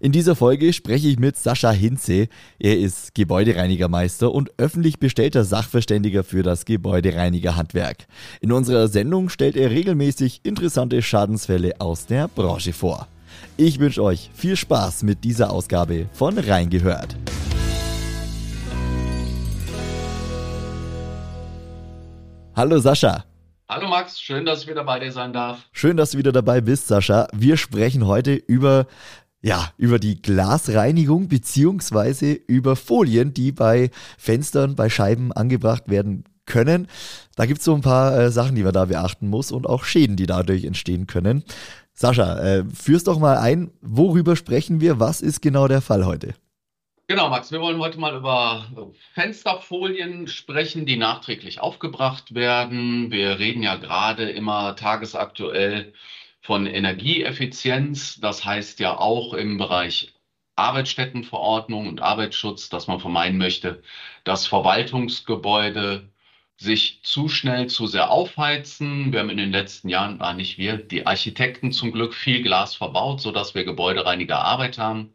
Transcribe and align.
In 0.00 0.12
dieser 0.12 0.36
Folge 0.36 0.72
spreche 0.72 1.08
ich 1.08 1.18
mit 1.18 1.36
Sascha 1.36 1.70
Hinze. 1.70 2.28
Er 2.58 2.78
ist 2.78 3.14
Gebäudereinigermeister 3.14 4.32
und 4.32 4.50
öffentlich 4.58 4.98
bestellter 4.98 5.44
Sachverständiger 5.44 6.24
für 6.24 6.42
das 6.42 6.64
Gebäudereinigerhandwerk. 6.64 8.06
In 8.40 8.52
unserer 8.52 8.88
Sendung 8.88 9.28
stellt 9.28 9.56
er 9.56 9.70
regelmäßig 9.70 10.40
interessante 10.44 11.02
Schadensfälle 11.02 11.80
aus 11.80 12.06
der 12.06 12.28
Branche 12.28 12.72
vor. 12.72 13.08
Ich 13.56 13.78
wünsche 13.78 14.02
euch 14.02 14.30
viel 14.34 14.56
Spaß 14.56 15.02
mit 15.02 15.24
dieser 15.24 15.50
Ausgabe 15.50 16.06
von 16.12 16.38
Reingehört. 16.38 17.16
Hallo 22.56 22.78
Sascha. 22.78 23.24
Hallo 23.68 23.88
Max, 23.88 24.20
schön, 24.20 24.44
dass 24.44 24.62
ich 24.62 24.68
wieder 24.68 24.82
bei 24.82 24.98
dir 24.98 25.12
sein 25.12 25.32
darf. 25.32 25.60
Schön, 25.72 25.96
dass 25.96 26.10
du 26.10 26.18
wieder 26.18 26.32
dabei 26.32 26.60
bist, 26.60 26.88
Sascha. 26.88 27.28
Wir 27.32 27.56
sprechen 27.56 28.06
heute 28.06 28.34
über 28.34 28.86
ja, 29.42 29.72
über 29.76 29.98
die 29.98 30.20
Glasreinigung 30.20 31.28
beziehungsweise 31.28 32.32
über 32.32 32.76
Folien, 32.76 33.32
die 33.32 33.52
bei 33.52 33.90
Fenstern, 34.18 34.74
bei 34.74 34.90
Scheiben 34.90 35.32
angebracht 35.32 35.88
werden 35.88 36.24
können. 36.46 36.88
Da 37.36 37.46
gibt 37.46 37.60
es 37.60 37.64
so 37.64 37.74
ein 37.74 37.80
paar 37.80 38.18
äh, 38.18 38.30
Sachen, 38.30 38.54
die 38.54 38.62
man 38.62 38.72
da 38.72 38.86
beachten 38.86 39.28
muss 39.28 39.52
und 39.52 39.66
auch 39.66 39.84
Schäden, 39.84 40.16
die 40.16 40.26
dadurch 40.26 40.64
entstehen 40.64 41.06
können. 41.06 41.44
Sascha, 41.92 42.38
äh, 42.38 42.64
führst 42.74 43.06
doch 43.06 43.18
mal 43.18 43.38
ein, 43.38 43.70
worüber 43.80 44.36
sprechen 44.36 44.80
wir? 44.80 45.00
Was 45.00 45.20
ist 45.20 45.40
genau 45.40 45.68
der 45.68 45.80
Fall 45.80 46.04
heute? 46.04 46.34
Genau, 47.08 47.28
Max, 47.28 47.50
wir 47.50 47.60
wollen 47.60 47.80
heute 47.80 47.98
mal 47.98 48.16
über 48.16 48.66
Fensterfolien 49.14 50.28
sprechen, 50.28 50.86
die 50.86 50.96
nachträglich 50.96 51.60
aufgebracht 51.60 52.34
werden. 52.34 53.10
Wir 53.10 53.38
reden 53.40 53.64
ja 53.64 53.76
gerade 53.76 54.30
immer 54.30 54.76
tagesaktuell 54.76 55.92
von 56.40 56.66
Energieeffizienz. 56.66 58.20
Das 58.20 58.44
heißt 58.44 58.80
ja 58.80 58.98
auch 58.98 59.34
im 59.34 59.58
Bereich 59.58 60.14
Arbeitsstättenverordnung 60.56 61.88
und 61.88 62.02
Arbeitsschutz, 62.02 62.68
dass 62.68 62.86
man 62.86 63.00
vermeiden 63.00 63.38
möchte, 63.38 63.82
dass 64.24 64.46
Verwaltungsgebäude 64.46 66.10
sich 66.58 67.00
zu 67.02 67.28
schnell 67.28 67.68
zu 67.68 67.86
sehr 67.86 68.10
aufheizen. 68.10 69.12
Wir 69.12 69.20
haben 69.20 69.30
in 69.30 69.38
den 69.38 69.50
letzten 69.52 69.88
Jahren, 69.88 70.20
war 70.20 70.34
nicht 70.34 70.58
wir, 70.58 70.76
die 70.76 71.06
Architekten 71.06 71.72
zum 71.72 71.90
Glück 71.92 72.12
viel 72.14 72.42
Glas 72.42 72.74
verbaut, 72.74 73.22
sodass 73.22 73.54
wir 73.54 73.64
gebäudereiniger 73.64 74.44
Arbeit 74.44 74.76
haben. 74.76 75.14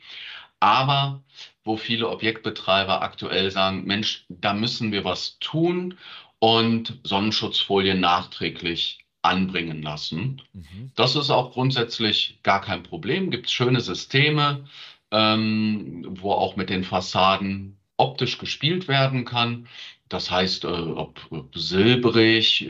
Aber 0.60 1.24
wo 1.64 1.78
viele 1.78 2.10
Objektbetreiber 2.10 3.02
aktuell 3.04 3.52
sagen, 3.52 3.86
Mensch, 3.86 4.26
da 4.30 4.54
müssen 4.54 4.92
wir 4.92 5.04
was 5.04 5.38
tun 5.40 5.98
und 6.40 7.00
Sonnenschutzfolien 7.04 8.00
nachträglich 8.00 9.05
anbringen 9.26 9.82
lassen. 9.82 10.42
Mhm. 10.54 10.92
Das 10.96 11.16
ist 11.16 11.30
auch 11.30 11.52
grundsätzlich 11.54 12.40
gar 12.44 12.62
kein 12.62 12.84
Problem. 12.84 13.32
Gibt 13.32 13.48
es 13.48 13.54
schöne 13.54 13.82
Systeme, 13.82 14.66
ähm, 15.12 16.06
wo 16.10 16.32
auch 16.32 16.56
mit 16.56 16.70
den 16.70 16.84
Fassaden 16.84 17.78
optisch 17.98 18.38
gespielt 18.38 18.88
werden 18.88 19.26
kann. 19.26 19.68
Das 20.10 20.30
heißt, 20.30 20.66
äh, 20.66 20.68
ob 20.68 21.20
silbrig, 21.54 22.70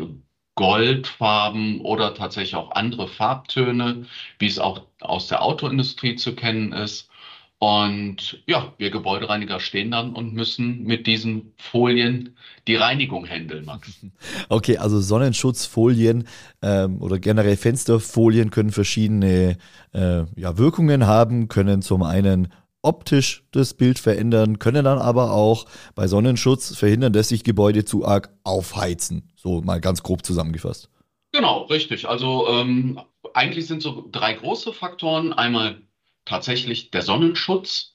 Goldfarben 0.56 1.82
oder 1.82 2.14
tatsächlich 2.14 2.56
auch 2.56 2.72
andere 2.72 3.10
Farbtöne, 3.10 4.06
wie 4.40 4.48
es 4.48 4.58
auch 4.58 4.88
aus 5.02 5.28
der 5.28 5.42
Autoindustrie 5.42 6.16
zu 6.16 6.34
kennen 6.34 6.72
ist. 6.72 7.10
Und 7.58 8.44
ja, 8.48 8.74
wir 8.78 8.92
Gebäudereiniger 8.92 9.60
stehen 9.60 9.92
dann 9.92 10.14
und 10.14 10.34
müssen 10.34 10.84
mit 10.84 11.08
diesen 11.08 11.54
Folien 11.58 12.36
die 12.68 12.76
Reinigung 12.76 13.26
handeln, 13.26 13.66
Max. 13.66 14.06
Okay, 14.50 14.78
also 14.78 15.00
Sonnenschutzfolien 15.00 16.28
ähm, 16.62 17.02
oder 17.02 17.18
generell 17.18 17.56
Fensterfolien 17.56 18.52
können 18.52 18.72
verschiedene 18.72 19.58
äh, 19.94 20.24
ja, 20.36 20.58
Wirkungen 20.58 21.08
haben, 21.08 21.48
können 21.48 21.82
zum 21.82 22.04
einen 22.04 22.50
optisch 22.82 23.44
das 23.52 23.74
Bild 23.74 24.00
verändern, 24.00 24.60
können 24.60 24.86
dann 24.86 25.00
aber 25.00 25.32
auch 25.32 25.66
bei 25.96 26.08
Sonnenschutz 26.08 26.76
verhindern, 26.76 27.14
dass 27.14 27.30
sich 27.30 27.44
Gebäude 27.44 27.86
zu 27.86 28.06
arg 28.06 28.30
aufheizen. 28.44 29.32
So 29.36 29.62
mal 29.62 29.82
ganz 29.82 30.04
grob 30.04 30.26
zusammengefasst. 30.26 30.90
Genau, 31.32 31.64
richtig. 31.64 32.08
Also 32.08 32.48
ähm, 32.50 33.00
eigentlich 33.34 33.68
sind 33.68 33.82
so 33.82 34.08
drei 34.12 34.34
große 34.34 34.72
Faktoren. 34.72 35.34
Einmal 35.34 35.82
tatsächlich 36.26 36.92
der 36.92 37.02
Sonnenschutz, 37.02 37.94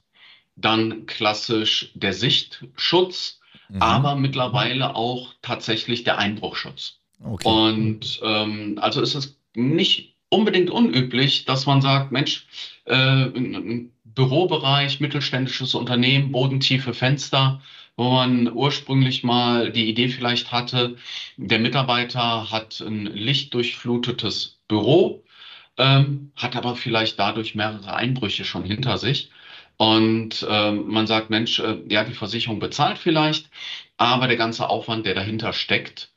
dann 0.55 1.05
klassisch 1.05 1.91
der 1.93 2.13
Sichtschutz, 2.13 3.39
mhm. 3.69 3.81
aber 3.81 4.15
mittlerweile 4.15 4.95
auch 4.95 5.33
tatsächlich 5.41 6.03
der 6.03 6.17
Einbruchschutz. 6.17 6.97
Okay. 7.23 7.47
Und 7.47 8.19
ähm, 8.23 8.79
also 8.81 9.01
ist 9.01 9.15
es 9.15 9.37
nicht 9.53 10.15
unbedingt 10.29 10.69
unüblich, 10.69 11.45
dass 11.45 11.65
man 11.65 11.81
sagt, 11.81 12.11
Mensch, 12.11 12.47
äh, 12.85 12.95
ein 12.95 13.91
Bürobereich, 14.03 14.99
mittelständisches 14.99 15.75
Unternehmen, 15.75 16.31
bodentiefe 16.31 16.93
Fenster, 16.93 17.61
wo 17.97 18.09
man 18.11 18.51
ursprünglich 18.51 19.23
mal 19.23 19.71
die 19.71 19.89
Idee 19.89 20.09
vielleicht 20.09 20.51
hatte, 20.51 20.95
der 21.37 21.59
Mitarbeiter 21.59 22.49
hat 22.49 22.79
ein 22.81 23.05
lichtdurchflutetes 23.05 24.57
Büro, 24.67 25.23
ähm, 25.81 26.31
hat 26.35 26.55
aber 26.55 26.75
vielleicht 26.75 27.19
dadurch 27.19 27.55
mehrere 27.55 27.93
Einbrüche 27.95 28.45
schon 28.45 28.63
hinter 28.63 28.97
sich. 28.97 29.31
Und 29.77 30.45
ähm, 30.47 30.87
man 30.87 31.07
sagt, 31.07 31.31
Mensch, 31.31 31.59
äh, 31.59 31.79
ja, 31.89 32.03
die 32.03 32.13
Versicherung 32.13 32.59
bezahlt 32.59 32.99
vielleicht, 32.99 33.49
aber 33.97 34.27
der 34.27 34.37
ganze 34.37 34.69
Aufwand, 34.69 35.07
der 35.07 35.15
dahinter 35.15 35.53
steckt, 35.53 36.11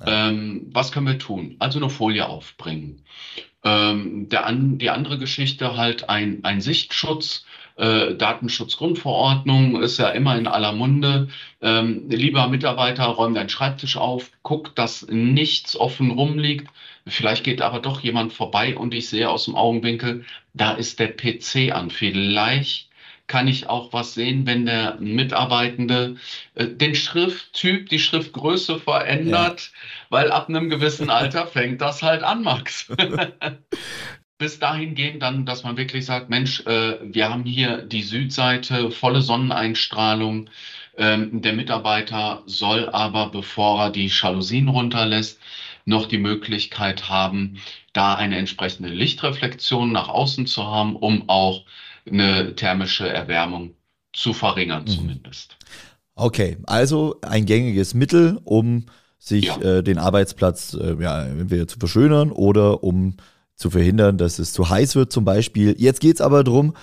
ja. 0.00 0.30
ähm, 0.30 0.70
was 0.72 0.90
können 0.90 1.06
wir 1.06 1.18
tun? 1.18 1.56
Also 1.58 1.78
eine 1.78 1.90
Folie 1.90 2.26
aufbringen. 2.26 3.04
Ähm, 3.62 4.30
der 4.30 4.46
an, 4.46 4.78
die 4.78 4.88
andere 4.88 5.18
Geschichte 5.18 5.76
halt 5.76 6.08
ein, 6.08 6.42
ein 6.44 6.62
Sichtschutz, 6.62 7.44
äh, 7.76 8.14
Datenschutzgrundverordnung 8.14 9.82
ist 9.82 9.98
ja 9.98 10.08
immer 10.10 10.36
in 10.36 10.46
aller 10.46 10.72
Munde. 10.72 11.28
Ähm, 11.62 12.04
lieber 12.08 12.48
Mitarbeiter, 12.48 13.04
räum 13.04 13.34
deinen 13.34 13.48
Schreibtisch 13.48 13.96
auf, 13.96 14.30
guck, 14.42 14.74
dass 14.76 15.06
nichts 15.08 15.76
offen 15.76 16.10
rumliegt. 16.10 16.68
Vielleicht 17.06 17.44
geht 17.44 17.62
aber 17.62 17.80
doch 17.80 18.00
jemand 18.00 18.32
vorbei 18.32 18.76
und 18.76 18.94
ich 18.94 19.08
sehe 19.08 19.28
aus 19.28 19.46
dem 19.46 19.56
Augenwinkel, 19.56 20.24
da 20.54 20.72
ist 20.72 20.98
der 20.98 21.08
PC 21.08 21.72
an. 21.72 21.90
Vielleicht 21.90 22.90
kann 23.26 23.46
ich 23.46 23.68
auch 23.68 23.92
was 23.92 24.14
sehen, 24.14 24.44
wenn 24.44 24.66
der 24.66 24.96
Mitarbeitende 24.98 26.16
äh, 26.56 26.66
den 26.66 26.96
Schrifttyp, 26.96 27.88
die 27.88 28.00
Schriftgröße 28.00 28.80
verändert, 28.80 29.70
ja. 29.72 29.78
weil 30.10 30.32
ab 30.32 30.48
einem 30.48 30.68
gewissen 30.68 31.10
Alter 31.10 31.46
fängt 31.46 31.80
das 31.80 32.02
halt 32.02 32.24
an, 32.24 32.42
Max. 32.42 32.90
bis 34.40 34.58
dahin 34.58 34.94
gehen 34.94 35.20
dann, 35.20 35.44
dass 35.44 35.64
man 35.64 35.76
wirklich 35.76 36.06
sagt, 36.06 36.30
Mensch, 36.30 36.66
äh, 36.66 36.96
wir 37.02 37.28
haben 37.28 37.44
hier 37.44 37.82
die 37.82 38.02
Südseite, 38.02 38.90
volle 38.90 39.20
Sonneneinstrahlung. 39.20 40.48
Ähm, 40.96 41.42
der 41.42 41.52
Mitarbeiter 41.52 42.42
soll 42.46 42.88
aber, 42.88 43.30
bevor 43.30 43.84
er 43.84 43.90
die 43.90 44.06
Jalousien 44.06 44.68
runterlässt, 44.68 45.38
noch 45.84 46.06
die 46.06 46.16
Möglichkeit 46.16 47.10
haben, 47.10 47.58
da 47.92 48.14
eine 48.14 48.38
entsprechende 48.38 48.88
Lichtreflexion 48.88 49.92
nach 49.92 50.08
außen 50.08 50.46
zu 50.46 50.66
haben, 50.66 50.96
um 50.96 51.28
auch 51.28 51.66
eine 52.10 52.54
thermische 52.56 53.08
Erwärmung 53.08 53.74
zu 54.14 54.32
verringern 54.32 54.84
mhm. 54.84 54.88
zumindest. 54.88 55.58
Okay, 56.14 56.56
also 56.66 57.16
ein 57.20 57.44
gängiges 57.44 57.92
Mittel, 57.92 58.40
um 58.44 58.86
sich 59.18 59.44
ja. 59.44 59.60
äh, 59.60 59.82
den 59.82 59.98
Arbeitsplatz 59.98 60.72
äh, 60.72 60.96
ja, 60.98 61.24
entweder 61.24 61.68
zu 61.68 61.78
verschönern 61.78 62.32
oder 62.32 62.82
um 62.82 63.16
zu 63.60 63.70
verhindern, 63.70 64.16
dass 64.16 64.38
es 64.38 64.52
zu 64.52 64.70
heiß 64.70 64.96
wird 64.96 65.12
zum 65.12 65.24
Beispiel. 65.24 65.76
Jetzt 65.78 66.00
geht 66.00 66.16
es 66.16 66.20
aber 66.20 66.42
darum, 66.42 66.74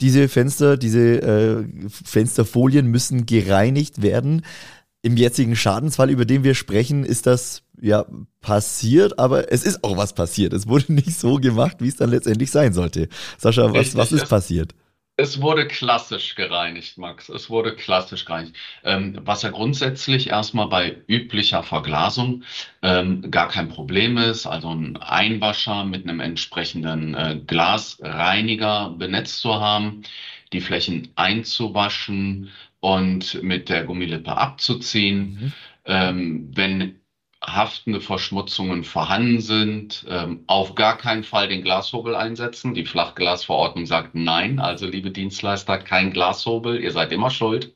diese 0.00 0.28
Fenster, 0.28 0.76
diese 0.76 1.20
äh, 1.20 1.64
Fensterfolien 1.88 2.86
müssen 2.86 3.26
gereinigt 3.26 4.02
werden. 4.02 4.42
Im 5.02 5.16
jetzigen 5.16 5.56
Schadensfall, 5.56 6.10
über 6.10 6.24
den 6.24 6.44
wir 6.44 6.54
sprechen, 6.54 7.04
ist 7.04 7.26
das 7.26 7.62
ja 7.80 8.06
passiert, 8.40 9.18
aber 9.18 9.50
es 9.52 9.64
ist 9.64 9.82
auch 9.82 9.96
was 9.96 10.12
passiert. 10.12 10.52
Es 10.52 10.68
wurde 10.68 10.92
nicht 10.92 11.18
so 11.18 11.36
gemacht, 11.36 11.78
wie 11.80 11.88
es 11.88 11.96
dann 11.96 12.10
letztendlich 12.10 12.52
sein 12.52 12.72
sollte. 12.72 13.08
Sascha, 13.36 13.74
was, 13.74 13.96
was 13.96 14.12
ist 14.12 14.28
passiert? 14.28 14.74
Es 15.16 15.42
wurde 15.42 15.68
klassisch 15.68 16.34
gereinigt, 16.36 16.96
Max. 16.96 17.28
Es 17.28 17.50
wurde 17.50 17.76
klassisch 17.76 18.24
gereinigt. 18.24 18.56
Ähm, 18.82 19.18
was 19.22 19.42
ja 19.42 19.50
grundsätzlich 19.50 20.30
erstmal 20.30 20.68
bei 20.68 20.96
üblicher 21.06 21.62
Verglasung 21.62 22.44
ähm, 22.80 23.30
gar 23.30 23.48
kein 23.48 23.68
Problem 23.68 24.16
ist. 24.16 24.46
Also 24.46 24.70
ein 24.74 24.96
Einwascher 24.96 25.84
mit 25.84 26.04
einem 26.04 26.20
entsprechenden 26.20 27.14
äh, 27.14 27.38
Glasreiniger 27.46 28.90
benetzt 28.90 29.40
zu 29.40 29.60
haben, 29.60 30.02
die 30.52 30.62
Flächen 30.62 31.12
einzuwaschen 31.14 32.50
und 32.80 33.42
mit 33.42 33.68
der 33.68 33.84
Gummilippe 33.84 34.36
abzuziehen. 34.36 35.18
Mhm. 35.18 35.52
Ähm, 35.84 36.50
wenn 36.54 37.01
haftende 37.44 38.00
Verschmutzungen 38.00 38.84
vorhanden 38.84 39.40
sind, 39.40 40.06
ähm, 40.08 40.44
auf 40.46 40.74
gar 40.74 40.96
keinen 40.96 41.24
Fall 41.24 41.48
den 41.48 41.62
Glashobel 41.62 42.14
einsetzen. 42.14 42.74
Die 42.74 42.84
Flachglasverordnung 42.86 43.86
sagt 43.86 44.14
nein. 44.14 44.60
Also, 44.60 44.86
liebe 44.86 45.10
Dienstleister, 45.10 45.78
kein 45.78 46.12
Glashobel. 46.12 46.80
Ihr 46.80 46.92
seid 46.92 47.12
immer 47.12 47.30
schuld. 47.30 47.74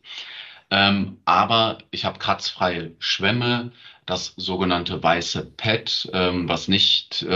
Ähm, 0.71 1.19
aber 1.25 1.79
ich 1.91 2.05
habe 2.05 2.19
kratzfreie 2.19 2.93
Schwämme, 2.99 3.73
das 4.05 4.35
sogenannte 4.37 5.03
weiße 5.03 5.45
Pad, 5.57 6.11
ähm, 6.13 6.49
was 6.49 6.69
nicht 6.69 7.27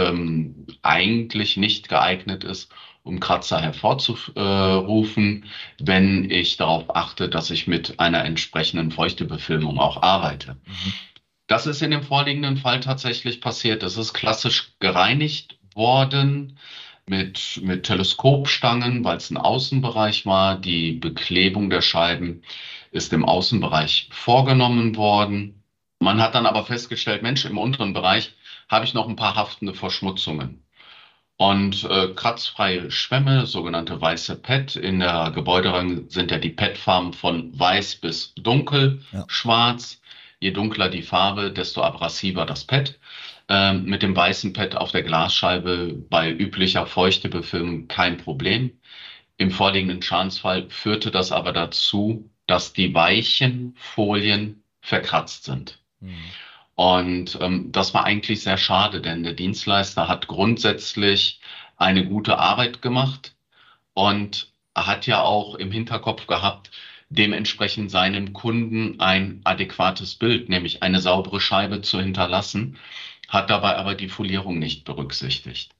eigentlich 0.83 1.57
nicht 1.57 1.89
geeignet 1.89 2.43
ist, 2.43 2.71
um 3.03 3.19
Kratzer 3.19 3.59
hervorzurufen, 3.59 5.45
wenn 5.79 6.29
ich 6.29 6.57
darauf 6.57 6.95
achte, 6.95 7.29
dass 7.29 7.49
ich 7.49 7.67
mit 7.67 7.99
einer 7.99 8.23
entsprechenden 8.23 8.91
Feuchtebefilmung 8.91 9.79
auch 9.79 10.01
arbeite. 10.01 10.57
Mhm. 10.65 10.93
Das 11.51 11.67
ist 11.67 11.81
in 11.81 11.91
dem 11.91 12.01
vorliegenden 12.01 12.55
Fall 12.55 12.79
tatsächlich 12.79 13.41
passiert. 13.41 13.83
Es 13.83 13.97
ist 13.97 14.13
klassisch 14.13 14.71
gereinigt 14.79 15.57
worden 15.75 16.57
mit, 17.05 17.59
mit 17.61 17.83
Teleskopstangen, 17.83 19.03
weil 19.03 19.17
es 19.17 19.29
ein 19.29 19.35
Außenbereich 19.35 20.25
war. 20.25 20.57
Die 20.57 20.93
Beklebung 20.93 21.69
der 21.69 21.81
Scheiben 21.81 22.41
ist 22.91 23.11
im 23.11 23.25
Außenbereich 23.25 24.07
vorgenommen 24.13 24.95
worden. 24.95 25.61
Man 25.99 26.21
hat 26.21 26.35
dann 26.35 26.45
aber 26.45 26.63
festgestellt, 26.63 27.21
Mensch, 27.21 27.43
im 27.43 27.57
unteren 27.57 27.91
Bereich 27.91 28.31
habe 28.69 28.85
ich 28.85 28.93
noch 28.93 29.09
ein 29.09 29.17
paar 29.17 29.35
haftende 29.35 29.73
Verschmutzungen. 29.73 30.63
Und 31.35 31.83
äh, 31.83 32.13
kratzfreie 32.15 32.89
Schwämme, 32.91 33.45
sogenannte 33.45 33.99
weiße 33.99 34.37
PET. 34.37 34.77
In 34.77 35.01
der 35.01 35.31
Gebäuderang 35.35 36.09
sind 36.09 36.31
ja 36.31 36.37
die 36.37 36.51
PET-Farben 36.51 37.11
von 37.11 37.59
weiß 37.59 37.95
bis 37.97 38.33
dunkel, 38.35 39.01
ja. 39.11 39.25
schwarz. 39.27 39.97
Je 40.41 40.51
dunkler 40.51 40.89
die 40.89 41.03
Farbe, 41.03 41.51
desto 41.51 41.81
abrasiver 41.81 42.45
das 42.45 42.65
Pad. 42.65 42.99
Ähm, 43.47 43.85
mit 43.85 44.01
dem 44.01 44.15
weißen 44.15 44.53
Pad 44.53 44.75
auf 44.75 44.91
der 44.91 45.03
Glasscheibe 45.03 45.93
bei 46.09 46.31
üblicher 46.31 46.85
Feuchtebefilmung 46.87 47.87
kein 47.87 48.17
Problem. 48.17 48.71
Im 49.37 49.51
vorliegenden 49.51 50.01
Schadensfall 50.01 50.69
führte 50.69 51.11
das 51.11 51.31
aber 51.31 51.51
dazu, 51.51 52.29
dass 52.47 52.73
die 52.73 52.93
weichen 52.93 53.75
Folien 53.77 54.63
verkratzt 54.81 55.43
sind. 55.43 55.79
Mhm. 55.99 56.15
Und 56.75 57.37
ähm, 57.39 57.71
das 57.71 57.93
war 57.93 58.05
eigentlich 58.05 58.41
sehr 58.41 58.57
schade, 58.57 58.99
denn 58.99 59.23
der 59.23 59.33
Dienstleister 59.33 60.07
hat 60.07 60.27
grundsätzlich 60.27 61.39
eine 61.77 62.05
gute 62.05 62.39
Arbeit 62.39 62.81
gemacht 62.81 63.35
und 63.93 64.51
hat 64.73 65.05
ja 65.05 65.21
auch 65.21 65.55
im 65.55 65.71
Hinterkopf 65.71 66.25
gehabt, 66.25 66.71
dementsprechend 67.11 67.91
seinem 67.91 68.33
Kunden 68.33 68.99
ein 68.99 69.41
adäquates 69.43 70.15
Bild, 70.15 70.49
nämlich 70.49 70.81
eine 70.81 71.01
saubere 71.01 71.39
Scheibe 71.39 71.81
zu 71.81 71.99
hinterlassen, 71.99 72.77
hat 73.27 73.49
dabei 73.49 73.75
aber 73.75 73.95
die 73.95 74.09
Folierung 74.09 74.59
nicht 74.59 74.85
berücksichtigt. 74.85 75.71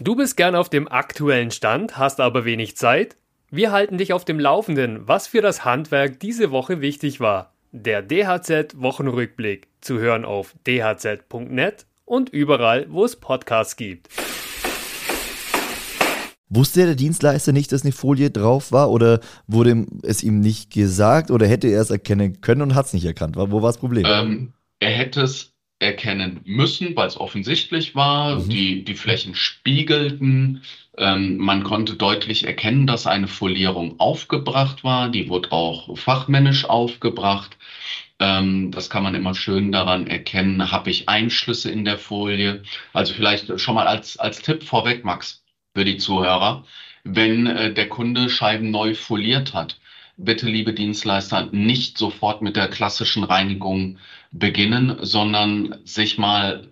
Du 0.00 0.16
bist 0.16 0.36
gern 0.36 0.54
auf 0.54 0.68
dem 0.68 0.88
aktuellen 0.88 1.50
Stand, 1.50 1.96
hast 1.96 2.20
aber 2.20 2.44
wenig 2.44 2.76
Zeit? 2.76 3.16
Wir 3.50 3.70
halten 3.72 3.98
dich 3.98 4.12
auf 4.12 4.24
dem 4.24 4.40
Laufenden, 4.40 5.06
was 5.06 5.26
für 5.26 5.42
das 5.42 5.64
Handwerk 5.64 6.20
diese 6.20 6.50
Woche 6.50 6.80
wichtig 6.80 7.20
war. 7.20 7.52
Der 7.70 8.02
DHZ 8.02 8.74
Wochenrückblick 8.80 9.68
zu 9.80 9.98
hören 9.98 10.24
auf 10.24 10.54
dhz.net 10.66 11.86
und 12.04 12.30
überall, 12.30 12.86
wo 12.90 13.04
es 13.04 13.16
Podcasts 13.16 13.76
gibt. 13.76 14.08
Wusste 16.54 16.84
der 16.84 16.94
Dienstleister 16.96 17.52
nicht, 17.52 17.72
dass 17.72 17.82
eine 17.82 17.92
Folie 17.92 18.30
drauf 18.30 18.72
war 18.72 18.90
oder 18.90 19.20
wurde 19.46 19.86
es 20.02 20.22
ihm 20.22 20.40
nicht 20.40 20.70
gesagt 20.70 21.30
oder 21.30 21.46
hätte 21.46 21.68
er 21.68 21.80
es 21.80 21.88
erkennen 21.88 22.42
können 22.42 22.60
und 22.60 22.74
hat 22.74 22.86
es 22.86 22.92
nicht 22.92 23.06
erkannt? 23.06 23.36
Wo 23.36 23.62
war 23.62 23.70
das 23.70 23.78
Problem? 23.78 24.04
Ähm, 24.06 24.52
er 24.78 24.90
hätte 24.90 25.22
es 25.22 25.54
erkennen 25.78 26.40
müssen, 26.44 26.94
weil 26.94 27.08
es 27.08 27.18
offensichtlich 27.18 27.94
war. 27.94 28.38
Mhm. 28.38 28.48
Die, 28.50 28.84
die 28.84 28.94
Flächen 28.94 29.34
spiegelten. 29.34 30.62
Ähm, 30.98 31.38
man 31.38 31.64
konnte 31.64 31.94
deutlich 31.94 32.44
erkennen, 32.44 32.86
dass 32.86 33.06
eine 33.06 33.28
Folierung 33.28 33.98
aufgebracht 33.98 34.84
war. 34.84 35.08
Die 35.08 35.30
wurde 35.30 35.52
auch 35.52 35.96
fachmännisch 35.96 36.66
aufgebracht. 36.66 37.56
Ähm, 38.18 38.70
das 38.72 38.90
kann 38.90 39.02
man 39.02 39.14
immer 39.14 39.34
schön 39.34 39.72
daran 39.72 40.06
erkennen. 40.06 40.70
Habe 40.70 40.90
ich 40.90 41.08
Einschlüsse 41.08 41.70
in 41.70 41.86
der 41.86 41.98
Folie? 41.98 42.62
Also 42.92 43.14
vielleicht 43.14 43.58
schon 43.58 43.74
mal 43.74 43.86
als, 43.86 44.18
als 44.18 44.42
Tipp 44.42 44.62
vorweg, 44.62 45.04
Max 45.04 45.41
für 45.74 45.84
die 45.84 45.96
Zuhörer. 45.96 46.64
Wenn 47.04 47.46
äh, 47.46 47.72
der 47.72 47.88
Kunde 47.88 48.28
Scheiben 48.28 48.70
neu 48.70 48.94
foliert 48.94 49.54
hat, 49.54 49.78
bitte, 50.16 50.48
liebe 50.48 50.72
Dienstleister, 50.72 51.48
nicht 51.52 51.98
sofort 51.98 52.42
mit 52.42 52.56
der 52.56 52.68
klassischen 52.68 53.24
Reinigung 53.24 53.98
beginnen, 54.30 54.98
sondern 55.00 55.76
sich 55.84 56.18
mal 56.18 56.68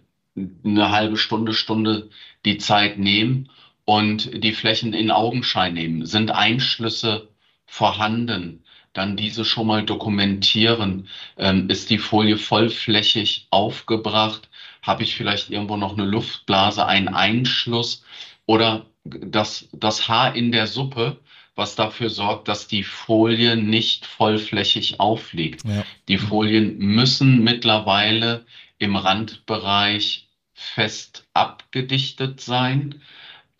eine 0.65 0.91
halbe 0.91 1.17
Stunde, 1.17 1.55
Stunde 1.55 2.11
die 2.45 2.59
Zeit 2.59 2.99
nehmen 2.99 3.51
und 3.85 4.45
die 4.45 4.53
Flächen 4.53 4.93
in 4.93 5.11
Augenschein 5.11 5.75
nehmen. 5.75 6.07
Sind 6.07 6.31
Einschlüsse 6.31 7.29
vorhanden? 7.67 8.65
Dann 8.93 9.17
diese 9.17 9.45
schon 9.45 9.67
mal 9.67 9.85
dokumentieren. 9.85 11.09
Ähm, 11.37 11.69
ist 11.71 11.91
die 11.91 11.99
Folie 11.99 12.37
vollflächig 12.37 13.47
aufgebracht? 13.51 14.49
Habe 14.83 15.03
ich 15.03 15.15
vielleicht 15.15 15.51
irgendwo 15.51 15.77
noch 15.77 15.93
eine 15.93 16.07
Luftblase, 16.07 16.87
einen 16.87 17.09
Einschluss? 17.09 18.05
Oder 18.47 18.87
das, 19.11 19.69
das 19.73 20.09
Haar 20.09 20.35
in 20.35 20.53
der 20.53 20.67
Suppe, 20.67 21.19
was 21.55 21.75
dafür 21.77 22.11
sorgt, 22.11 22.49
dass 22.49 22.69
die 22.69 22.85
Folie 22.85 23.57
nicht 23.57 24.07
vollflächig 24.07 25.01
aufliegt. 25.01 25.65
Ja. 25.65 25.85
Die 26.09 26.19
Folien 26.19 26.79
müssen 26.79 27.45
mittlerweile 27.45 28.47
im 28.79 28.97
Randbereich 28.97 30.29
fest 30.55 31.27
abgedichtet 31.35 32.41
sein. 32.41 33.03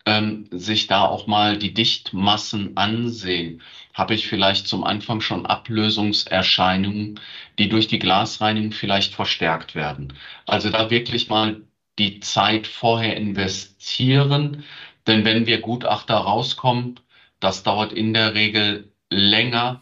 Ähm, 0.03 0.47
sich 0.49 0.87
da 0.87 1.05
auch 1.05 1.27
mal 1.27 1.59
die 1.59 1.75
Dichtmassen 1.75 2.75
ansehen. 2.75 3.61
Habe 3.93 4.15
ich 4.15 4.27
vielleicht 4.27 4.67
zum 4.67 4.83
Anfang 4.83 5.21
schon 5.21 5.45
Ablösungserscheinungen, 5.45 7.19
die 7.59 7.69
durch 7.69 7.87
die 7.87 7.99
Glasreinigung 7.99 8.71
vielleicht 8.71 9.13
verstärkt 9.13 9.75
werden. 9.75 10.13
Also 10.47 10.71
da 10.71 10.89
wirklich 10.89 11.29
mal 11.29 11.61
die 11.99 12.19
Zeit 12.19 12.65
vorher 12.65 13.15
investieren, 13.15 14.63
denn 15.07 15.25
wenn 15.25 15.45
wir 15.45 15.61
Gutachter 15.61 16.15
rauskommen, 16.15 16.99
das 17.39 17.63
dauert 17.63 17.93
in 17.93 18.13
der 18.13 18.33
Regel 18.33 18.91
länger 19.09 19.81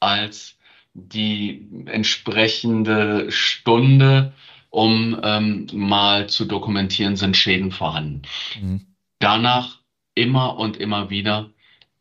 als 0.00 0.58
die 0.94 1.68
entsprechende 1.86 3.30
Stunde, 3.30 4.32
um 4.70 5.20
ähm, 5.22 5.66
mal 5.72 6.28
zu 6.28 6.44
dokumentieren, 6.44 7.16
sind 7.16 7.36
Schäden 7.36 7.72
vorhanden. 7.72 8.22
Mhm. 8.60 8.86
Danach 9.18 9.78
immer 10.14 10.58
und 10.58 10.76
immer 10.76 11.10
wieder 11.10 11.50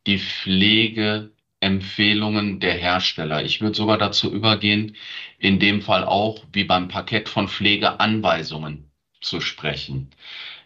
die 0.06 0.20
Pflegeempfehlungen 0.20 2.60
der 2.60 2.74
Hersteller. 2.74 3.44
Ich 3.44 3.62
würde 3.62 3.76
sogar 3.76 3.98
dazu 3.98 4.32
übergehen, 4.32 4.96
in 5.38 5.60
dem 5.60 5.82
Fall 5.82 6.04
auch 6.04 6.44
wie 6.52 6.64
beim 6.64 6.88
Paket 6.88 7.30
von 7.30 7.48
Pflegeanweisungen 7.48 8.92
zu 9.22 9.42
sprechen. 9.42 10.10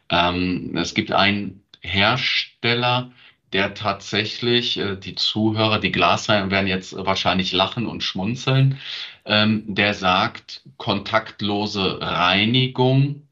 Ähm, 0.10 0.76
es 0.78 0.94
gibt 0.94 1.12
ein 1.12 1.61
Hersteller, 1.82 3.12
der 3.54 3.74
tatsächlich, 3.74 4.78
äh, 4.78 4.96
die 4.96 5.16
Zuhörer, 5.16 5.80
die 5.80 5.92
Glasreihen 5.92 6.52
werden 6.52 6.68
jetzt 6.68 6.96
wahrscheinlich 6.96 7.52
lachen 7.52 7.86
und 7.86 8.04
schmunzeln, 8.04 8.80
ähm, 9.26 9.64
der 9.68 9.94
sagt, 9.94 10.62
kontaktlose 10.78 12.00
Reinigung, 12.02 13.28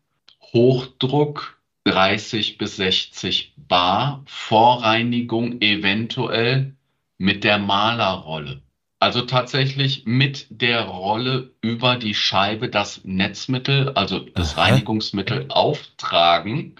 Hochdruck 0.53 1.59
30 1.85 2.57
bis 2.57 2.75
60 2.75 3.53
Bar, 3.55 4.23
Vorreinigung 4.25 5.61
eventuell 5.61 6.75
mit 7.17 7.43
der 7.43 7.57
Malerrolle. 7.57 8.61
Also 8.99 9.21
tatsächlich 9.21 10.03
mit 10.05 10.47
der 10.49 10.81
Rolle 10.81 11.51
über 11.61 11.95
die 11.95 12.13
Scheibe 12.13 12.69
das 12.69 13.05
Netzmittel, 13.05 13.89
also 13.93 14.19
das 14.19 14.57
Aha. 14.57 14.63
Reinigungsmittel 14.63 15.45
auftragen. 15.49 16.75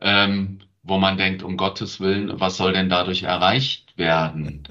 Ähm, 0.00 0.60
wo 0.82 0.98
man 0.98 1.16
denkt, 1.16 1.42
um 1.42 1.56
Gottes 1.56 2.00
Willen, 2.00 2.40
was 2.40 2.56
soll 2.56 2.72
denn 2.72 2.88
dadurch 2.88 3.22
erreicht 3.22 3.96
werden? 3.96 4.64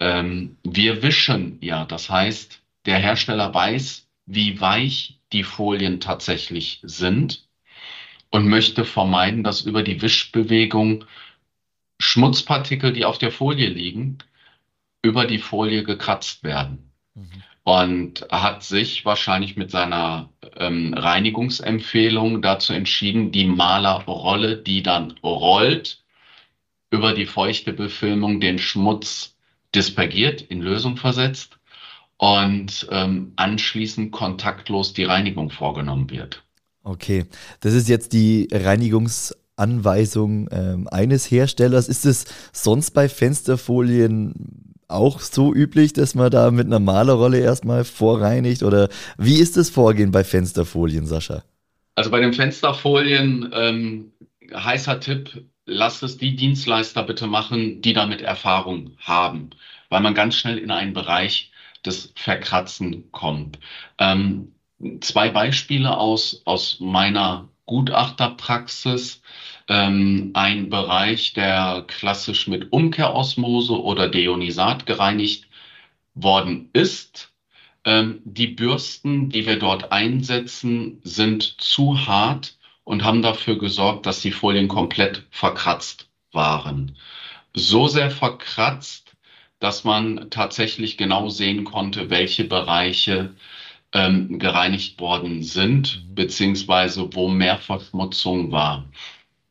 Ähm, 0.00 0.56
wir 0.62 1.02
wischen 1.02 1.58
ja, 1.60 1.84
das 1.84 2.10
heißt, 2.10 2.60
der 2.84 2.98
Hersteller 2.98 3.54
weiß, 3.54 4.08
wie 4.26 4.60
weich 4.60 5.18
die 5.32 5.44
Folien 5.44 6.00
tatsächlich 6.00 6.80
sind 6.82 7.46
und 8.30 8.48
möchte 8.48 8.84
vermeiden, 8.84 9.44
dass 9.44 9.62
über 9.62 9.82
die 9.82 10.02
Wischbewegung 10.02 11.04
Schmutzpartikel, 11.98 12.92
die 12.92 13.04
auf 13.04 13.18
der 13.18 13.32
Folie 13.32 13.68
liegen, 13.68 14.18
über 15.02 15.26
die 15.26 15.38
Folie 15.38 15.84
gekratzt 15.84 16.42
werden. 16.42 16.90
Mhm 17.14 17.42
und 17.66 18.24
hat 18.30 18.62
sich 18.62 19.04
wahrscheinlich 19.04 19.56
mit 19.56 19.72
seiner 19.72 20.30
ähm, 20.56 20.94
Reinigungsempfehlung 20.94 22.40
dazu 22.40 22.72
entschieden, 22.72 23.32
die 23.32 23.44
Malerrolle, 23.44 24.56
die 24.56 24.84
dann 24.84 25.16
rollt, 25.24 26.04
über 26.92 27.12
die 27.12 27.26
feuchte 27.26 27.72
Befilmung 27.72 28.38
den 28.38 28.60
Schmutz 28.60 29.34
dispergiert, 29.74 30.42
in 30.42 30.62
Lösung 30.62 30.96
versetzt 30.96 31.58
und 32.18 32.86
ähm, 32.92 33.32
anschließend 33.34 34.12
kontaktlos 34.12 34.92
die 34.92 35.02
Reinigung 35.02 35.50
vorgenommen 35.50 36.08
wird. 36.08 36.44
Okay, 36.84 37.26
das 37.58 37.74
ist 37.74 37.88
jetzt 37.88 38.12
die 38.12 38.46
Reinigungsanweisung 39.58 40.48
ähm, 40.50 40.88
eines 40.90 41.30
Herstellers. 41.30 41.88
Ist 41.88 42.06
es 42.06 42.26
sonst 42.52 42.92
bei 42.92 43.08
Fensterfolien 43.08 44.74
auch 44.88 45.20
so 45.20 45.52
üblich, 45.52 45.92
dass 45.92 46.14
man 46.14 46.30
da 46.30 46.50
mit 46.50 46.66
einer 46.66 46.78
Malerrolle 46.78 47.40
erstmal 47.40 47.84
vorreinigt? 47.84 48.62
Oder 48.62 48.88
wie 49.18 49.38
ist 49.38 49.56
das 49.56 49.70
Vorgehen 49.70 50.12
bei 50.12 50.24
Fensterfolien, 50.24 51.06
Sascha? 51.06 51.42
Also 51.94 52.10
bei 52.10 52.20
den 52.20 52.32
Fensterfolien, 52.32 53.50
ähm, 53.52 54.12
heißer 54.54 55.00
Tipp, 55.00 55.44
lasst 55.64 56.02
es 56.02 56.18
die 56.18 56.36
Dienstleister 56.36 57.02
bitte 57.02 57.26
machen, 57.26 57.80
die 57.80 57.94
damit 57.94 58.20
Erfahrung 58.20 58.92
haben, 58.98 59.50
weil 59.88 60.02
man 60.02 60.14
ganz 60.14 60.36
schnell 60.36 60.58
in 60.58 60.70
einen 60.70 60.92
Bereich 60.92 61.50
des 61.84 62.12
Verkratzen 62.14 63.10
kommt. 63.12 63.58
Ähm, 63.98 64.52
zwei 65.00 65.30
Beispiele 65.30 65.96
aus, 65.96 66.42
aus 66.44 66.78
meiner 66.80 67.48
Gutachterpraxis. 67.66 69.22
Ähm, 69.68 70.30
ein 70.34 70.70
Bereich, 70.70 71.32
der 71.32 71.84
klassisch 71.86 72.46
mit 72.46 72.72
Umkehrosmose 72.72 73.80
oder 73.82 74.08
Deionisat 74.08 74.86
gereinigt 74.86 75.46
worden 76.14 76.70
ist. 76.72 77.32
Ähm, 77.84 78.20
die 78.24 78.48
Bürsten, 78.48 79.30
die 79.30 79.46
wir 79.46 79.58
dort 79.58 79.92
einsetzen, 79.92 81.00
sind 81.04 81.42
zu 81.60 82.06
hart 82.06 82.56
und 82.84 83.04
haben 83.04 83.22
dafür 83.22 83.58
gesorgt, 83.58 84.06
dass 84.06 84.20
die 84.20 84.32
Folien 84.32 84.68
komplett 84.68 85.26
verkratzt 85.30 86.08
waren. 86.32 86.96
So 87.54 87.88
sehr 87.88 88.10
verkratzt, 88.10 89.16
dass 89.58 89.84
man 89.84 90.30
tatsächlich 90.30 90.96
genau 90.96 91.28
sehen 91.28 91.64
konnte, 91.64 92.10
welche 92.10 92.44
Bereiche 92.44 93.34
ähm, 93.96 94.38
gereinigt 94.38 95.00
worden 95.00 95.42
sind, 95.42 96.04
mhm. 96.06 96.14
beziehungsweise 96.14 97.08
wo 97.14 97.28
mehr 97.28 97.56
Verschmutzung 97.56 98.52
war. 98.52 98.84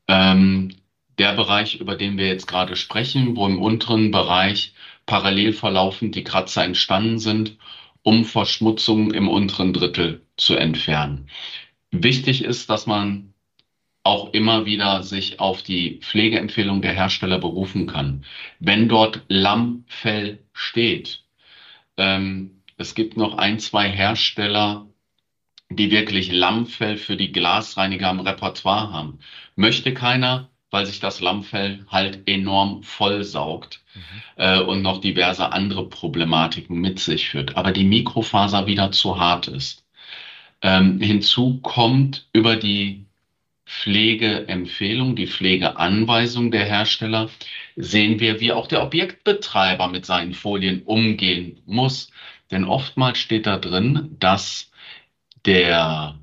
Ähm, 0.08 0.76
der 1.18 1.34
Bereich, 1.34 1.80
über 1.80 1.96
den 1.96 2.18
wir 2.18 2.28
jetzt 2.28 2.48
gerade 2.48 2.76
sprechen, 2.76 3.36
wo 3.36 3.48
im 3.48 3.60
unteren 3.60 4.12
Bereich 4.12 4.74
parallel 5.08 5.54
verlaufend 5.54 6.14
die 6.14 6.24
Kratzer 6.24 6.64
entstanden 6.64 7.18
sind, 7.18 7.58
um 8.04 8.24
Verschmutzung 8.24 9.12
im 9.12 9.28
unteren 9.30 9.74
Drittel 9.74 10.22
zu 10.38 10.56
entfernen. 10.56 11.28
Wichtig 11.92 12.44
ist, 12.44 12.70
dass 12.70 12.86
man 12.86 13.34
auch 14.04 14.32
immer 14.34 14.68
wieder 14.68 15.02
sich 15.02 15.40
auf 15.40 15.64
die 15.64 16.00
Pflegeempfehlung 16.02 16.84
der 16.84 16.94
Hersteller 16.94 17.40
berufen 17.40 17.88
kann. 17.88 18.26
Wenn 18.60 18.88
dort 18.88 19.24
Lammfell 19.28 20.44
steht, 20.54 21.24
ähm, 21.98 22.62
es 22.78 22.96
gibt 22.96 23.18
noch 23.18 23.38
ein, 23.38 23.60
zwei 23.60 23.90
Hersteller, 23.90 24.86
die 25.70 25.92
wirklich 25.92 26.32
Lammfell 26.32 26.98
für 26.98 27.18
die 27.18 27.32
Glasreiniger 27.32 28.10
im 28.10 28.20
Repertoire 28.20 28.92
haben. 28.92 29.20
Möchte 29.56 29.94
keiner, 29.94 30.50
weil 30.70 30.86
sich 30.86 31.00
das 31.00 31.22
Lammfell 31.22 31.86
halt 31.90 32.28
enorm 32.28 32.84
vollsaugt 32.84 33.82
mhm. 33.94 34.02
äh, 34.36 34.60
und 34.60 34.82
noch 34.82 35.00
diverse 35.00 35.52
andere 35.52 35.88
Problematiken 35.88 36.80
mit 36.80 37.00
sich 37.00 37.30
führt. 37.30 37.56
Aber 37.56 37.72
die 37.72 37.86
Mikrofaser 37.86 38.68
wieder 38.68 38.92
zu 38.92 39.20
hart 39.20 39.48
ist. 39.48 39.86
Ähm, 40.62 41.00
hinzu 41.00 41.60
kommt 41.62 42.28
über 42.34 42.56
die 42.56 43.06
Pflegeempfehlung, 43.66 45.16
die 45.16 45.28
Pflegeanweisung 45.28 46.52
der 46.52 46.66
Hersteller, 46.66 47.30
sehen 47.76 48.20
wir, 48.20 48.40
wie 48.40 48.52
auch 48.52 48.68
der 48.68 48.84
Objektbetreiber 48.84 49.88
mit 49.88 50.06
seinen 50.06 50.34
Folien 50.34 50.84
umgehen 50.84 51.62
muss. 51.66 52.12
Denn 52.52 52.66
oftmals 52.66 53.18
steht 53.18 53.48
da 53.48 53.58
drin, 53.58 54.16
dass 54.20 54.72
der 55.46 56.18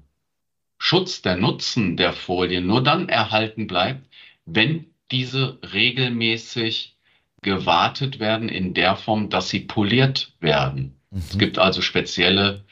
Schutz, 0.79 1.23
der 1.23 1.37
Nutzen 1.37 1.97
der 1.97 2.13
Folien 2.13 2.67
nur 2.67 2.83
dann 2.83 3.09
erhalten 3.09 3.67
bleibt, 3.67 4.07
wenn 4.47 4.87
diese 5.11 5.59
regelmäßig 5.73 6.97
gewartet 7.43 8.19
werden 8.19 8.49
in 8.49 8.75
der 8.75 8.97
Form, 8.97 9.31
dass 9.31 9.49
sie 9.49 9.61
poliert 9.61 10.33
werden. 10.41 10.97
Mhm. 11.11 11.19
Es 11.19 11.39
gibt 11.39 11.59
also 11.59 11.83
spezielle 11.83 12.65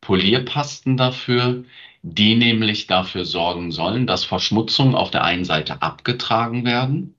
Polierpasten 0.00 0.96
dafür, 0.96 1.64
die 2.02 2.34
nämlich 2.34 2.86
dafür 2.86 3.24
sorgen 3.24 3.72
sollen, 3.72 4.06
dass 4.06 4.24
Verschmutzungen 4.24 4.94
auf 4.94 5.10
der 5.10 5.24
einen 5.24 5.46
Seite 5.46 5.80
abgetragen 5.80 6.64
werden, 6.66 7.14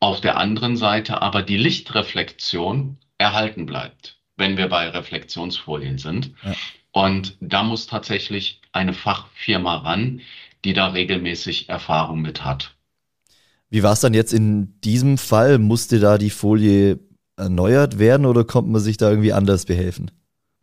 auf 0.00 0.20
der 0.20 0.36
anderen 0.36 0.76
Seite 0.76 1.22
aber 1.22 1.42
die 1.42 1.56
Lichtreflexion 1.56 2.98
erhalten 3.18 3.66
bleibt 3.66 4.19
wenn 4.40 4.56
wir 4.56 4.68
bei 4.68 4.88
Reflexionsfolien 4.88 5.98
sind. 5.98 6.32
Ja. 6.42 6.54
Und 6.90 7.36
da 7.40 7.62
muss 7.62 7.86
tatsächlich 7.86 8.60
eine 8.72 8.92
Fachfirma 8.92 9.76
ran, 9.76 10.22
die 10.64 10.72
da 10.72 10.88
regelmäßig 10.88 11.68
Erfahrung 11.68 12.20
mit 12.20 12.44
hat. 12.44 12.74
Wie 13.68 13.84
war 13.84 13.92
es 13.92 14.00
dann 14.00 14.14
jetzt 14.14 14.32
in 14.32 14.80
diesem 14.80 15.16
Fall? 15.16 15.58
Musste 15.58 16.00
da 16.00 16.18
die 16.18 16.30
Folie 16.30 16.98
erneuert 17.36 18.00
werden 18.00 18.26
oder 18.26 18.42
konnte 18.42 18.70
man 18.70 18.80
sich 18.80 18.96
da 18.96 19.08
irgendwie 19.08 19.32
anders 19.32 19.66
behelfen? 19.66 20.10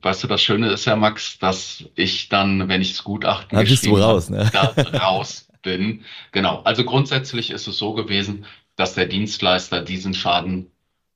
Weißt 0.02 0.24
du, 0.24 0.28
das 0.28 0.42
Schöne 0.42 0.70
ist 0.72 0.86
ja, 0.86 0.96
Max, 0.96 1.40
dass 1.40 1.86
ich 1.96 2.30
dann, 2.30 2.68
wenn 2.68 2.82
ich 2.82 2.92
das 2.92 3.04
Gutachten 3.04 3.58
da 3.58 3.64
bist 3.64 3.86
du 3.86 3.98
raus, 3.98 4.30
ne? 4.30 4.50
da 4.52 4.74
raus 5.00 5.48
bin. 5.64 6.02
Genau. 6.34 6.62
Also 6.64 6.84
grundsätzlich 6.84 7.50
ist 7.50 7.68
es 7.68 7.78
so 7.78 7.94
gewesen, 7.94 8.46
dass 8.76 8.94
der 8.94 9.06
Dienstleister 9.06 9.82
diesen 9.82 10.14
Schaden 10.14 10.68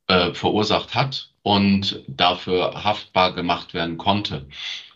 äh, 0.07 0.33
verursacht 0.33 0.95
hat 0.95 1.30
und 1.43 2.03
dafür 2.07 2.83
haftbar 2.83 3.33
gemacht 3.33 3.73
werden 3.73 3.97
konnte. 3.97 4.47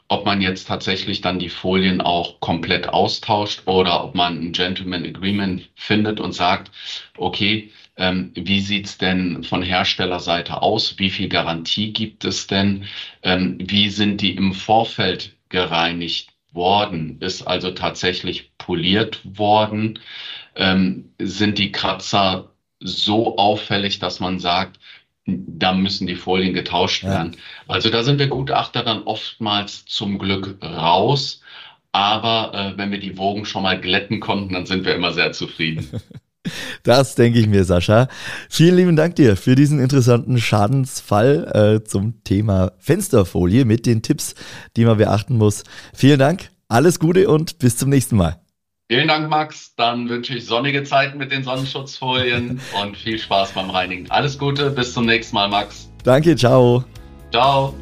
Ob 0.07 0.25
man 0.25 0.39
jetzt 0.41 0.67
tatsächlich 0.67 1.21
dann 1.21 1.39
die 1.39 1.49
Folien 1.49 1.99
auch 1.99 2.39
komplett 2.39 2.87
austauscht 2.89 3.63
oder 3.65 4.03
ob 4.03 4.13
man 4.13 4.39
ein 4.39 4.51
Gentleman 4.51 5.03
Agreement 5.03 5.67
findet 5.75 6.19
und 6.19 6.33
sagt, 6.33 6.71
okay, 7.17 7.71
ähm, 7.97 8.31
wie 8.35 8.61
sieht's 8.61 8.97
denn 8.99 9.43
von 9.43 9.63
Herstellerseite 9.63 10.61
aus? 10.61 10.99
Wie 10.99 11.09
viel 11.09 11.27
Garantie 11.27 11.91
gibt 11.91 12.23
es 12.23 12.45
denn? 12.45 12.85
Ähm, 13.23 13.57
wie 13.59 13.89
sind 13.89 14.21
die 14.21 14.35
im 14.35 14.53
Vorfeld 14.53 15.35
gereinigt 15.49 16.29
worden? 16.51 17.17
Ist 17.21 17.43
also 17.43 17.71
tatsächlich 17.71 18.51
poliert 18.59 19.21
worden? 19.23 19.99
Ähm, 20.55 21.13
sind 21.19 21.57
die 21.57 21.71
Kratzer 21.71 22.51
so 22.79 23.37
auffällig, 23.37 23.99
dass 23.99 24.19
man 24.19 24.39
sagt, 24.39 24.79
da 25.25 25.73
müssen 25.73 26.07
die 26.07 26.15
Folien 26.15 26.53
getauscht 26.53 27.03
werden. 27.03 27.33
Ja. 27.33 27.73
Also 27.73 27.89
da 27.89 28.03
sind 28.03 28.19
wir 28.19 28.27
Gutachter 28.27 28.83
dann 28.83 29.03
oftmals 29.03 29.85
zum 29.85 30.19
Glück 30.19 30.57
raus. 30.61 31.41
Aber 31.91 32.51
äh, 32.53 32.77
wenn 32.77 32.91
wir 32.91 32.99
die 32.99 33.17
Wogen 33.17 33.45
schon 33.45 33.63
mal 33.63 33.79
glätten 33.79 34.19
konnten, 34.19 34.53
dann 34.53 34.65
sind 34.65 34.85
wir 34.85 34.95
immer 34.95 35.13
sehr 35.13 35.31
zufrieden. 35.31 35.89
Das 36.83 37.15
denke 37.15 37.39
ich 37.39 37.47
mir, 37.47 37.63
Sascha. 37.63 38.07
Vielen 38.49 38.75
lieben 38.75 38.95
Dank 38.95 39.15
dir 39.15 39.35
für 39.35 39.55
diesen 39.55 39.79
interessanten 39.79 40.37
Schadensfall 40.37 41.79
äh, 41.81 41.83
zum 41.83 42.23
Thema 42.23 42.73
Fensterfolie 42.77 43.65
mit 43.65 43.87
den 43.87 44.03
Tipps, 44.03 44.35
die 44.77 44.85
man 44.85 44.99
beachten 44.99 45.39
muss. 45.39 45.63
Vielen 45.95 46.19
Dank, 46.19 46.51
alles 46.67 46.99
Gute 46.99 47.29
und 47.29 47.57
bis 47.57 47.77
zum 47.77 47.89
nächsten 47.89 48.15
Mal. 48.15 48.44
Vielen 48.87 49.07
Dank, 49.07 49.29
Max. 49.29 49.73
Dann 49.75 50.09
wünsche 50.09 50.35
ich 50.35 50.45
sonnige 50.45 50.83
Zeiten 50.83 51.17
mit 51.17 51.31
den 51.31 51.43
Sonnenschutzfolien 51.43 52.59
und 52.81 52.97
viel 52.97 53.17
Spaß 53.17 53.53
beim 53.53 53.69
Reinigen. 53.69 54.09
Alles 54.11 54.37
Gute, 54.37 54.69
bis 54.69 54.93
zum 54.93 55.05
nächsten 55.05 55.35
Mal, 55.35 55.49
Max. 55.49 55.89
Danke, 56.03 56.35
ciao. 56.35 56.83
Ciao. 57.31 57.73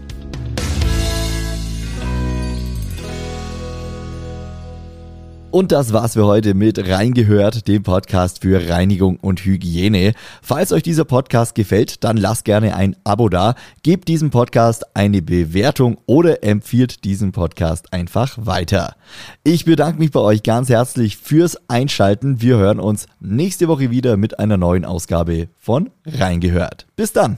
Und 5.54 5.72
das 5.72 5.94
war's 5.94 6.14
für 6.14 6.26
heute 6.26 6.56
mit 6.56 6.80
Reingehört, 6.90 7.68
dem 7.68 7.84
Podcast 7.84 8.42
für 8.42 8.70
Reinigung 8.70 9.18
und 9.18 9.46
Hygiene. 9.46 10.14
Falls 10.42 10.72
euch 10.72 10.82
dieser 10.82 11.06
Podcast 11.06 11.54
gefällt, 11.54 12.04
dann 12.04 12.18
lasst 12.18 12.46
gerne 12.46 12.76
ein 12.76 12.96
Abo 13.04 13.30
da, 13.30 13.54
gebt 13.84 14.08
diesem 14.08 14.32
Podcast 14.32 14.84
eine 14.96 15.22
Bewertung 15.22 16.00
oder 16.08 16.44
empfiehlt 16.44 17.04
diesen 17.04 17.34
Podcast 17.34 17.94
einfach 17.94 18.36
weiter. 18.42 18.96
Ich 19.44 19.64
bedanke 19.64 20.00
mich 20.00 20.10
bei 20.10 20.22
euch 20.22 20.42
ganz 20.42 20.70
herzlich 20.70 21.18
fürs 21.18 21.56
Einschalten. 21.70 22.42
Wir 22.42 22.58
hören 22.58 22.80
uns 22.80 23.06
nächste 23.20 23.68
Woche 23.68 23.92
wieder 23.92 24.18
mit 24.18 24.40
einer 24.40 24.58
neuen 24.58 24.86
Ausgabe 24.86 25.50
von 25.60 25.92
Reingehört. 26.04 26.88
Bis 26.96 27.14
dann! 27.14 27.38